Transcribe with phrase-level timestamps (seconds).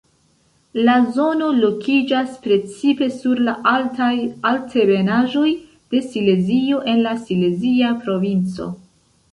[0.85, 4.11] La zono lokiĝas precipe sur la altaj
[4.53, 5.47] altebenaĵoj
[5.93, 8.73] de Silezio en la Silezia provinco.